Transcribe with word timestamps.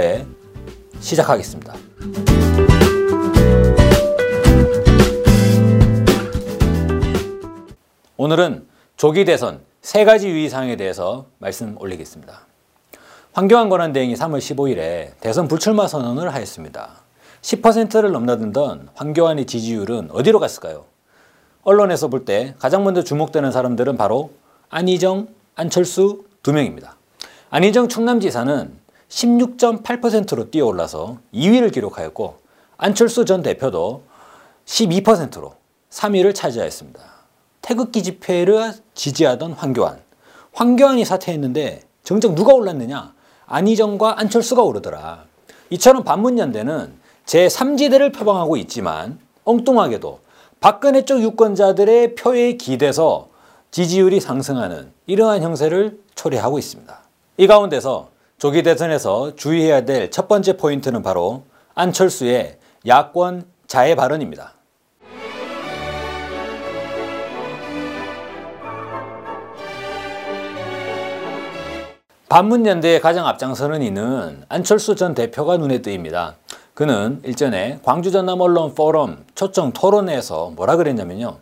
지금부터의 0.00 0.26
시작하겠습니다. 1.00 1.74
오늘은 8.16 8.66
조기 8.96 9.24
대선 9.24 9.60
세 9.82 10.04
가지 10.04 10.28
유의사항에 10.28 10.76
대해서 10.76 11.26
말씀 11.38 11.76
올리겠습니다. 11.80 12.46
황교안 13.32 13.68
권한대행이 13.68 14.14
3월 14.14 14.38
15일에 14.38 15.12
대선 15.20 15.46
불출마 15.48 15.86
선언을 15.86 16.34
하였습니다. 16.34 17.02
10%를 17.42 18.10
넘나든던 18.12 18.88
황교안의 18.94 19.46
지지율은 19.46 20.10
어디로 20.10 20.40
갔을까요? 20.40 20.84
언론에서 21.62 22.08
볼 22.08 22.24
때 22.24 22.54
가장 22.58 22.84
먼저 22.84 23.02
주목되는 23.04 23.52
사람들은 23.52 23.96
바로 23.96 24.32
안희정, 24.68 25.28
안철수 25.54 26.24
두 26.42 26.52
명입니다. 26.52 26.96
안희정 27.50 27.88
충남지사는 27.88 28.79
16.8%로 29.10 30.50
뛰어올라서 30.50 31.18
2위를 31.34 31.72
기록하였고 31.72 32.38
안철수 32.78 33.24
전 33.24 33.42
대표도 33.42 34.04
12%로 34.64 35.54
3위를 35.90 36.34
차지하였습니다. 36.34 37.00
태극기 37.60 38.02
집회를 38.02 38.72
지지하던 38.94 39.52
황교안. 39.52 40.00
황교안이 40.52 41.04
사퇴했는데 41.04 41.82
정작 42.04 42.34
누가 42.34 42.54
올랐느냐? 42.54 43.12
안희정과 43.46 44.18
안철수가 44.18 44.62
오르더라. 44.62 45.24
이처럼 45.70 46.04
반문연대는 46.04 46.94
제3지대를 47.26 48.14
표방하고 48.14 48.56
있지만 48.58 49.18
엉뚱하게도 49.44 50.20
박근혜 50.60 51.04
쪽 51.04 51.20
유권자들의 51.20 52.14
표에 52.14 52.54
기대서 52.54 53.28
지지율이 53.70 54.20
상승하는 54.20 54.92
이러한 55.06 55.42
형세를 55.42 56.00
초래하고 56.14 56.58
있습니다. 56.58 57.00
이 57.38 57.46
가운데서 57.46 58.09
조기 58.40 58.62
대선에서 58.62 59.36
주의해야 59.36 59.84
될 59.84 60.10
첫 60.10 60.26
번째 60.26 60.56
포인트는 60.56 61.02
바로 61.02 61.44
안철수의 61.74 62.56
야권 62.86 63.44
자해 63.66 63.94
발언입니다. 63.94 64.54
반문연대에 72.30 73.00
가장 73.00 73.26
앞장서는 73.26 73.82
이는 73.82 74.42
안철수 74.48 74.94
전 74.94 75.14
대표가 75.14 75.58
눈에 75.58 75.82
띄입니다. 75.82 76.36
그는 76.72 77.20
일전에 77.24 77.80
광주 77.82 78.10
전남 78.10 78.40
언론 78.40 78.74
포럼 78.74 79.26
초청 79.34 79.72
토론회에서 79.72 80.52
뭐라 80.56 80.76
그랬냐면요. 80.76 81.36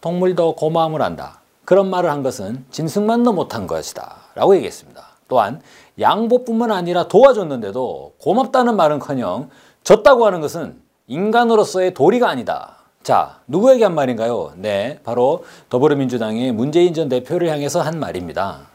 동물도 0.00 0.56
고마움을 0.56 1.02
한다. 1.02 1.40
그런 1.64 1.88
말을 1.88 2.10
한 2.10 2.24
것은 2.24 2.64
진승만도 2.72 3.32
못한 3.32 3.68
것이다. 3.68 4.16
라고 4.34 4.56
얘기했습니다. 4.56 5.06
또한 5.28 5.60
양보뿐만 6.00 6.70
아니라 6.72 7.08
도와줬는데도 7.08 8.14
고맙다는 8.20 8.76
말은커녕 8.76 9.50
졌다고 9.82 10.26
하는 10.26 10.40
것은 10.40 10.80
인간으로서의 11.06 11.94
도리가 11.94 12.28
아니다. 12.28 12.76
자, 13.02 13.38
누구에게 13.46 13.84
한 13.84 13.94
말인가요? 13.94 14.52
네, 14.56 14.98
바로 15.04 15.44
더불어민주당의 15.70 16.52
문재인 16.52 16.92
전 16.92 17.08
대표를 17.08 17.48
향해서 17.48 17.80
한 17.80 18.00
말입니다. 18.00 18.66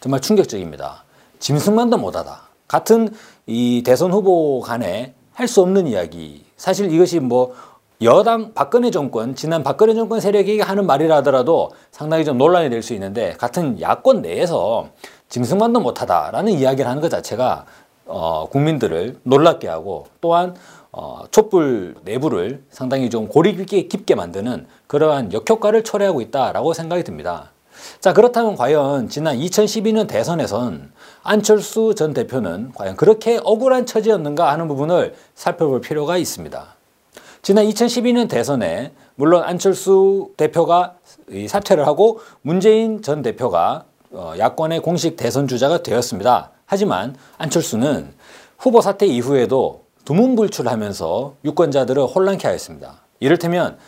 정말 0.00 0.20
충격적입니다. 0.20 1.04
짐승만도 1.38 1.96
못하다. 1.96 2.42
같은 2.68 3.08
이 3.46 3.82
대선 3.84 4.12
후보 4.12 4.60
간에 4.60 5.14
할 5.32 5.48
수 5.48 5.62
없는 5.62 5.86
이야기. 5.86 6.44
사실 6.56 6.92
이것이 6.92 7.20
뭐 7.20 7.54
여당 8.02 8.52
박근혜 8.54 8.90
정권, 8.90 9.34
지난 9.34 9.62
박근혜 9.62 9.94
정권 9.94 10.20
세력이 10.20 10.60
하는 10.60 10.86
말이라 10.86 11.16
하더라도 11.16 11.70
상당히 11.90 12.24
좀 12.24 12.36
논란이 12.38 12.68
될 12.70 12.82
수 12.82 12.92
있는데 12.94 13.32
같은 13.32 13.80
야권 13.80 14.22
내에서 14.22 14.88
짐승만도 15.28 15.80
못하다라는 15.80 16.52
이야기를 16.52 16.88
하는 16.88 17.02
것 17.02 17.08
자체가 17.08 17.66
어, 18.06 18.48
국민들을 18.50 19.18
놀랍게 19.22 19.68
하고 19.68 20.06
또한 20.20 20.54
어, 20.90 21.24
촛불 21.30 21.94
내부를 22.04 22.62
상당히 22.70 23.10
좀 23.10 23.28
고리 23.28 23.54
깊게, 23.54 23.88
깊게 23.88 24.14
만드는 24.14 24.66
그러한 24.86 25.32
역효과를 25.32 25.84
초래하고 25.84 26.22
있다라고 26.22 26.72
생각이 26.72 27.04
듭니다. 27.04 27.52
자, 28.00 28.12
그렇다면 28.12 28.56
과연 28.56 29.08
지난 29.08 29.36
2012년 29.38 30.08
대선에선 30.08 30.90
안철수 31.22 31.94
전 31.94 32.14
대표는 32.14 32.72
과연 32.74 32.96
그렇게 32.96 33.38
억울한 33.44 33.86
처지였는가 33.86 34.50
하는 34.50 34.66
부분을 34.66 35.14
살펴볼 35.34 35.80
필요가 35.80 36.16
있습니다. 36.16 36.74
지난 37.42 37.66
2012년 37.66 38.28
대선에 38.28 38.92
물론 39.14 39.44
안철수 39.44 40.32
대표가 40.36 40.94
사퇴를 41.48 41.86
하고 41.86 42.20
문재인 42.42 43.02
전 43.02 43.22
대표가 43.22 43.84
어, 43.84 43.87
야권의 44.12 44.80
공식 44.80 45.16
대선 45.16 45.48
주자가 45.48 45.82
되었습니다. 45.82 46.50
하지만 46.66 47.14
안철수는 47.38 48.12
후보 48.58 48.80
사퇴 48.80 49.06
이후에도 49.06 49.84
두문불출하면서 50.04 51.34
유권자들을 51.44 52.02
혼란케 52.02 52.46
하였습니다. 52.46 53.02
이를테면 53.20 53.78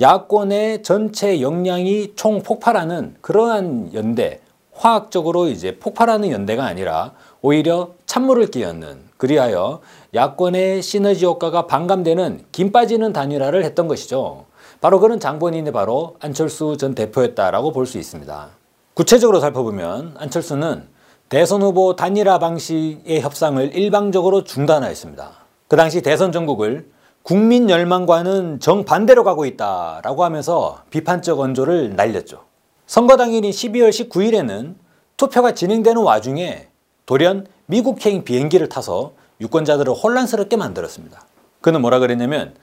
야권의 0.00 0.82
전체 0.82 1.40
역량이 1.40 2.12
총 2.16 2.42
폭발하는 2.42 3.16
그러한 3.20 3.90
연대, 3.94 4.40
화학적으로 4.72 5.48
이제 5.48 5.78
폭발하는 5.78 6.30
연대가 6.30 6.64
아니라 6.64 7.12
오히려 7.40 7.90
찬물을 8.06 8.50
끼얹는 8.50 9.10
그리하여 9.16 9.80
야권의 10.14 10.82
시너지 10.82 11.24
효과가 11.24 11.66
반감되는 11.66 12.46
김 12.52 12.72
빠지는 12.72 13.12
단일화를 13.12 13.64
했던 13.64 13.86
것이죠. 13.88 14.46
바로 14.80 14.98
그런 14.98 15.20
장본인이 15.20 15.70
바로 15.72 16.16
안철수 16.20 16.76
전 16.76 16.94
대표였다라고 16.94 17.72
볼 17.72 17.86
수 17.86 17.98
있습니다. 17.98 18.61
구체적으로 18.94 19.40
살펴보면 19.40 20.14
안철수는 20.18 20.86
대선 21.30 21.62
후보 21.62 21.96
단일화 21.96 22.38
방식의 22.38 23.22
협상을 23.22 23.74
일방적으로 23.74 24.44
중단하였습니다. 24.44 25.30
그 25.66 25.76
당시 25.76 26.02
대선 26.02 26.30
전국을 26.30 26.90
국민 27.22 27.70
열망과는 27.70 28.60
정반대로 28.60 29.24
가고 29.24 29.46
있다라고 29.46 30.24
하면서 30.24 30.82
비판적 30.90 31.40
언조를 31.40 31.96
날렸죠. 31.96 32.44
선거 32.86 33.16
당일인 33.16 33.50
12월 33.50 33.88
19일에는 33.88 34.74
투표가 35.16 35.52
진행되는 35.52 36.02
와중에 36.02 36.68
돌연 37.06 37.46
미국행 37.64 38.24
비행기를 38.24 38.68
타서 38.68 39.12
유권자들을 39.40 39.90
혼란스럽게 39.90 40.58
만들었습니다. 40.58 41.24
그는 41.62 41.80
뭐라 41.80 41.98
그랬냐면 41.98 42.54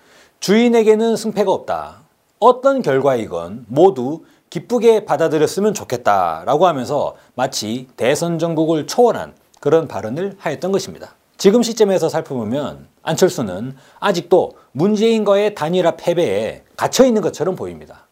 주인에게는 0.42 1.16
승패가 1.16 1.52
없다. 1.52 2.02
어떤 2.38 2.84
결과이건 2.84 3.66
모두 3.68 4.24
기쁘게 4.50 5.06
받아들였으면 5.06 5.74
좋겠다라고 5.74 6.68
하면서 6.68 7.16
마치 7.36 7.88
대선 7.96 8.40
정국을 8.40 8.88
초월한 8.88 9.34
그런 9.60 9.88
발언을 9.88 10.36
하였던 10.40 10.72
것입니다. 10.72 11.16
지금 11.38 11.64
시점에서 11.64 12.10
살펴보면 12.10 12.88
안철수는 13.02 13.76
아직도 14.00 14.52
문재인과의 14.74 15.56
단일화 15.56 15.96
패배에 15.96 16.64
갇혀 16.76 17.06
있는 17.06 17.22
것처럼 17.22 17.56
보입니다. 17.56 18.08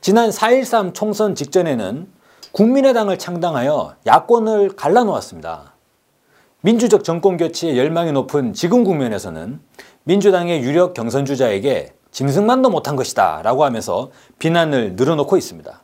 지난 0.00 0.30
4.13 0.30 0.94
총선 0.94 1.34
직전에는 1.34 2.08
국민의당을 2.52 3.18
창당하여 3.18 3.96
야권을 4.06 4.76
갈라놓았습니다. 4.76 5.74
민주적 6.62 7.04
정권 7.04 7.36
교체에 7.36 7.76
열망이 7.76 8.10
높은 8.10 8.52
지금 8.52 8.82
국면에서는 8.82 9.60
민주당의 10.04 10.62
유력 10.62 10.94
경선 10.94 11.24
주자에게 11.24 11.92
짐승만도 12.18 12.70
못한 12.70 12.96
것이다 12.96 13.42
라고 13.44 13.64
하면서 13.64 14.10
비난을 14.40 14.96
늘어놓고 14.96 15.36
있습니다. 15.36 15.80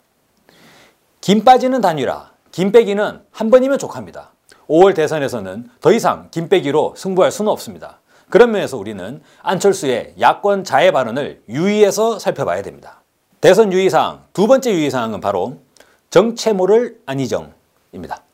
김 1.21 1.45
빠지는 1.45 1.81
단일화, 1.81 2.33
김 2.51 2.73
빼기는 2.73 3.21
한 3.31 3.51
번이면 3.51 3.79
족합니다. 3.79 4.33
5월 4.69 4.97
대선에서는 4.97 5.71
더 5.81 5.93
이상 5.93 6.27
김 6.33 6.49
빼기로 6.49 6.95
승부할 6.97 7.31
수는 7.31 7.53
없습니다. 7.53 8.01
그런 8.31 8.51
면에서 8.51 8.77
우리는 8.77 9.23
안철수의 9.43 10.15
야권 10.19 10.65
자해 10.65 10.91
발언을 10.91 11.41
유의해서 11.49 12.19
살펴봐야 12.19 12.63
됩니다. 12.63 13.01
대선 13.41 13.73
유의사항 13.73 14.25
두 14.33 14.49
번째 14.49 14.73
유의사항은 14.73 15.21
바로 15.21 15.59
정체모를 16.11 16.99
안희정입니다. 17.07 18.25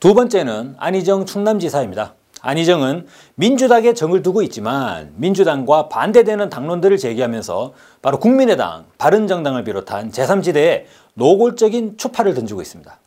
두 0.00 0.14
번째는 0.14 0.76
안희정 0.78 1.26
충남지사입니다. 1.26 2.14
안희정은 2.40 3.06
민주당에 3.34 3.92
정을 3.92 4.22
두고 4.22 4.40
있지만 4.40 5.12
민주당과 5.16 5.90
반대되는 5.90 6.48
당론들을 6.48 6.96
제기하면서 6.96 7.74
바로 8.00 8.18
국민의당, 8.18 8.86
바른정당을 8.96 9.62
비롯한 9.62 10.10
제3지대에 10.10 10.84
노골적인 11.12 11.98
추파를 11.98 12.32
던지고 12.32 12.62
있습니다. 12.62 12.98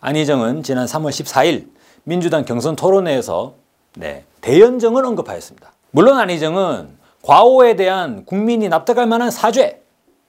안희정은 0.00 0.64
지난 0.64 0.86
3월 0.86 1.10
14일 1.10 1.68
민주당 2.02 2.44
경선 2.44 2.74
토론회에서 2.74 3.54
네, 3.94 4.24
대연정을 4.40 5.04
언급하였습니다. 5.04 5.70
물론 5.92 6.18
안희정은 6.18 6.88
과오에 7.22 7.76
대한 7.76 8.24
국민이 8.24 8.68
납득할 8.68 9.06
만한 9.06 9.30
사죄, 9.30 9.82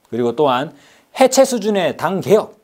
그리고 0.08 0.36
또한 0.36 0.72
해체 1.18 1.44
수준의 1.44 1.96
당 1.96 2.20
개혁, 2.20 2.60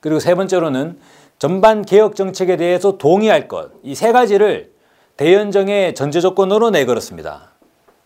그리고 0.00 0.20
세 0.20 0.34
번째로는 0.34 0.98
전반 1.38 1.84
개혁 1.84 2.16
정책에 2.16 2.56
대해서 2.56 2.98
동의할 2.98 3.46
것, 3.48 3.70
이 3.84 3.94
세 3.94 4.12
가지를 4.12 4.72
대연정의 5.16 5.94
전제 5.94 6.20
조건으로 6.20 6.70
내걸었습니다. 6.70 7.52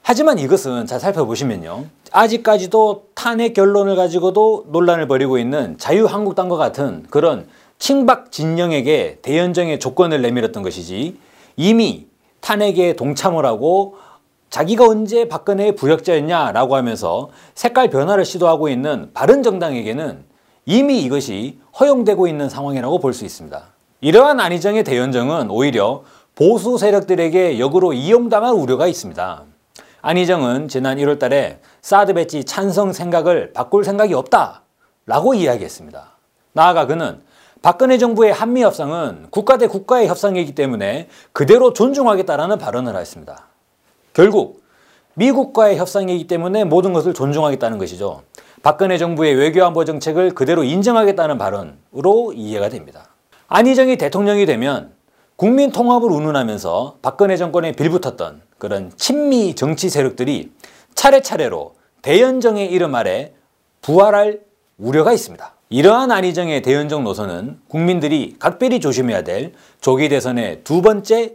하지만 0.02 0.38
이것은 0.38 0.87
잘 0.87 0.99
살펴보시면요. 1.00 1.84
아직까지도 2.11 3.06
탄핵 3.14 3.55
결론을 3.55 3.96
가지고도 3.96 4.67
논란을 4.70 5.08
벌이고 5.08 5.38
있는 5.38 5.79
자유한국당과 5.79 6.56
같은 6.56 7.05
그런 7.08 7.46
친박 7.79 8.32
진영에게 8.32 9.19
대연정의 9.23 9.79
조건을 9.79 10.20
내밀었던 10.23 10.62
것이지 10.62 11.17
이미 11.56 12.06
탄핵에 12.40 12.94
동참을 12.96 13.46
하고 13.46 13.96
자기가 14.50 14.87
언제 14.87 15.29
박근혜의 15.29 15.76
부역자였냐라고 15.76 16.76
하면서 16.76 17.31
색깔 17.55 17.88
변화를 17.88 18.25
시도하고 18.25 18.69
있는 18.69 19.11
바른정당에게는 19.14 20.25
이미 20.66 21.00
이것이 21.02 21.58
허용되고 21.78 22.26
있는 22.26 22.48
상황이라고 22.48 22.98
볼 22.98 23.12
수 23.12 23.24
있습니다. 23.24 23.62
이러한 24.00 24.40
안희정의 24.40 24.84
대연정은 24.84 25.50
오히려 25.50 26.02
보수 26.34 26.78
세력들에게 26.78 27.58
역으로 27.58 27.92
이용당할 27.92 28.52
우려가 28.54 28.86
있습니다. 28.86 29.42
안희정은 30.00 30.68
지난 30.68 30.98
1월 30.98 31.18
달에 31.18 31.60
사드 31.82 32.14
배치 32.14 32.44
찬성 32.44 32.92
생각을 32.92 33.52
바꿀 33.52 33.84
생각이 33.84 34.14
없다 34.14 34.62
라고 35.06 35.34
이야기했습니다. 35.34 36.16
나아가 36.52 36.86
그는 36.86 37.20
박근혜 37.60 37.98
정부의 37.98 38.32
한미 38.32 38.62
협상은 38.62 39.26
국가 39.30 39.56
대 39.56 39.68
국가의 39.68 40.08
협상이기 40.08 40.54
때문에 40.56 41.08
그대로 41.32 41.72
존중하겠다라는 41.72 42.58
발언을 42.58 42.96
했습니다. 42.96 43.46
결국 44.12 44.62
미국과의 45.14 45.76
협상이기 45.76 46.26
때문에 46.26 46.64
모든 46.64 46.92
것을 46.92 47.14
존중하겠다는 47.14 47.78
것이죠. 47.78 48.22
박근혜 48.62 48.96
정부의 48.96 49.34
외교안보 49.34 49.84
정책을 49.84 50.34
그대로 50.34 50.62
인정하겠다는 50.62 51.36
발언으로 51.36 52.32
이해가 52.34 52.68
됩니다. 52.68 53.08
안희정이 53.48 53.96
대통령이 53.98 54.46
되면 54.46 54.92
국민 55.34 55.72
통합을 55.72 56.08
운운하면서 56.08 56.98
박근혜 57.02 57.36
정권에 57.36 57.72
빌붙었던 57.72 58.42
그런 58.58 58.92
친미 58.96 59.56
정치 59.56 59.90
세력들이 59.90 60.52
차례차례로 60.94 61.74
대연정의 62.02 62.70
이름 62.70 62.94
아래 62.94 63.32
부활할 63.80 64.40
우려가 64.78 65.12
있습니다. 65.12 65.54
이러한 65.68 66.12
안희정의 66.12 66.62
대연정 66.62 67.02
노선은 67.02 67.58
국민들이 67.66 68.36
각별히 68.38 68.78
조심해야 68.78 69.24
될 69.24 69.54
조기 69.80 70.08
대선의 70.08 70.62
두 70.62 70.82
번째 70.82 71.34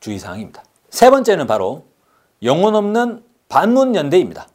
주의사항입니다. 0.00 0.64
세 0.90 1.10
번째는 1.10 1.46
바로 1.46 1.84
영혼 2.42 2.74
없는 2.74 3.22
반문연대입니다. 3.48 4.48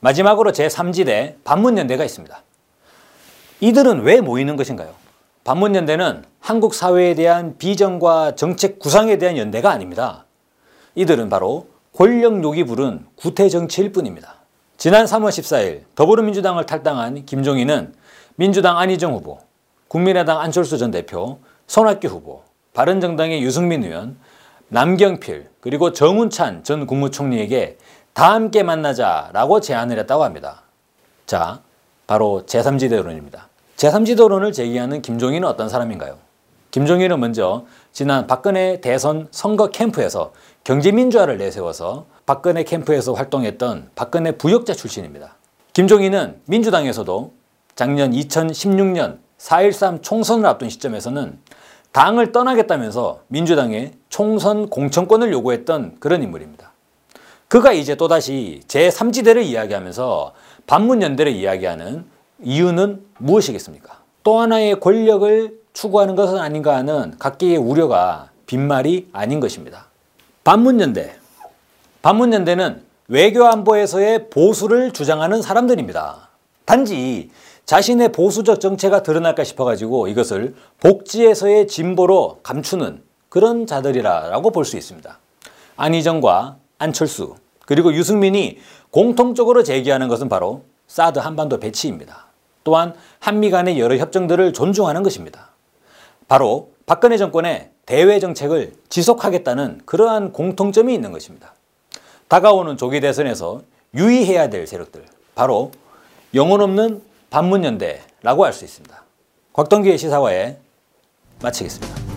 마지막으로 0.00 0.52
제3지대 0.52 1.36
반문연대가 1.44 2.04
있습니다. 2.04 2.42
이들은 3.60 4.02
왜 4.02 4.20
모이는 4.20 4.56
것인가요? 4.56 4.94
반문연대는 5.44 6.24
한국 6.40 6.74
사회에 6.74 7.14
대한 7.14 7.56
비전과 7.58 8.34
정책 8.36 8.78
구상에 8.78 9.18
대한 9.18 9.36
연대가 9.36 9.70
아닙니다. 9.70 10.26
이들은 10.94 11.28
바로 11.28 11.68
권력욕이 11.96 12.64
부른 12.64 13.06
구태정치일 13.16 13.92
뿐입니다. 13.92 14.36
지난 14.76 15.06
3월 15.06 15.30
14일 15.30 15.82
더불어민주당을 15.96 16.66
탈당한 16.66 17.24
김종인은 17.24 17.94
민주당 18.36 18.78
안희정 18.78 19.14
후보, 19.14 19.40
국민의당 19.88 20.38
안철수 20.38 20.78
전 20.78 20.92
대표, 20.92 21.40
손학규 21.66 22.06
후보, 22.06 22.42
바른정당의 22.74 23.42
유승민 23.42 23.82
의원, 23.82 24.16
남경필 24.68 25.48
그리고 25.60 25.92
정운찬 25.92 26.62
전 26.62 26.86
국무총리에게 26.86 27.78
다 28.18 28.32
함께 28.32 28.64
만나자라고 28.64 29.60
제안을 29.60 29.96
했다고 30.00 30.24
합니다. 30.24 30.62
자, 31.24 31.60
바로 32.08 32.42
제3지대론입니다. 32.46 33.42
제3지도론을 33.76 34.52
제기하는 34.52 35.02
김종인은 35.02 35.46
어떤 35.46 35.68
사람인가요? 35.68 36.18
김종인은 36.72 37.20
먼저 37.20 37.64
지난 37.92 38.26
박근혜 38.26 38.80
대선 38.80 39.28
선거 39.30 39.68
캠프에서 39.68 40.32
경제민주화를 40.64 41.38
내세워서 41.38 42.06
박근혜 42.26 42.64
캠프에서 42.64 43.12
활동했던 43.12 43.90
박근혜 43.94 44.32
부역자 44.32 44.74
출신입니다. 44.74 45.36
김종인은 45.72 46.40
민주당에서도 46.46 47.32
작년 47.76 48.10
2016년 48.10 49.18
4.13 49.38 50.02
총선을 50.02 50.44
앞둔 50.44 50.70
시점에서는 50.70 51.38
당을 51.92 52.32
떠나겠다면서 52.32 53.20
민주당에 53.28 53.92
총선 54.08 54.68
공천권을 54.70 55.30
요구했던 55.30 55.98
그런 56.00 56.24
인물입니다. 56.24 56.72
그가 57.48 57.72
이제 57.72 57.94
또다시 57.94 58.60
제3지대를 58.68 59.42
이야기하면서 59.42 60.34
반문연대를 60.66 61.32
이야기하는 61.32 62.04
이유는 62.42 63.04
무엇이겠습니까? 63.18 64.02
또 64.22 64.38
하나의 64.38 64.80
권력을 64.80 65.58
추구하는 65.72 66.14
것은 66.14 66.38
아닌가 66.38 66.76
하는 66.76 67.14
각계의 67.18 67.56
우려가 67.56 68.30
빈말이 68.46 69.08
아닌 69.12 69.40
것입니다. 69.40 69.86
반문연대. 70.44 71.16
반문연대는 72.02 72.82
외교안보에서의 73.08 74.28
보수를 74.28 74.92
주장하는 74.92 75.40
사람들입니다. 75.40 76.28
단지 76.66 77.30
자신의 77.64 78.12
보수적 78.12 78.60
정체가 78.60 79.02
드러날까 79.02 79.44
싶어가지고 79.44 80.08
이것을 80.08 80.54
복지에서의 80.80 81.66
진보로 81.66 82.40
감추는 82.42 83.02
그런 83.30 83.66
자들이라고 83.66 84.50
볼 84.50 84.64
수 84.64 84.76
있습니다. 84.76 85.18
안희정과 85.76 86.56
안철수 86.78 87.36
그리고 87.66 87.92
유승민이 87.92 88.58
공통적으로 88.90 89.62
제기하는 89.62 90.08
것은 90.08 90.28
바로 90.28 90.64
사드 90.86 91.18
한반도 91.18 91.60
배치입니다. 91.60 92.26
또한 92.64 92.94
한미 93.20 93.50
간의 93.50 93.78
여러 93.78 93.96
협정들을 93.96 94.52
존중하는 94.52 95.02
것입니다. 95.02 95.50
바로 96.28 96.70
박근혜 96.86 97.16
정권의 97.16 97.70
대외 97.86 98.18
정책을 98.18 98.74
지속하겠다는 98.88 99.82
그러한 99.84 100.32
공통점이 100.32 100.92
있는 100.94 101.12
것입니다. 101.12 101.54
다가오는 102.28 102.76
조기 102.76 103.00
대선에서 103.00 103.62
유의해야 103.94 104.50
될 104.50 104.66
세력들 104.66 105.04
바로 105.34 105.72
영혼 106.34 106.60
없는 106.60 107.02
반문연대라고 107.30 108.44
할 108.44 108.52
수 108.52 108.64
있습니다. 108.64 109.02
곽동기의 109.52 109.98
시사화에 109.98 110.58
마치겠습니다. 111.42 112.07